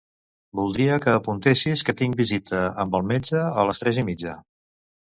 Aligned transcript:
Voldria 0.59 0.95
que 1.03 1.13
apuntessis 1.17 1.85
que 1.89 1.95
tinc 2.01 2.19
visita 2.23 2.65
amb 2.87 3.01
el 3.01 3.09
metge 3.15 3.47
a 3.53 3.71
les 3.71 3.87
tres 3.87 4.05
i 4.05 4.09
mitja. 4.13 4.39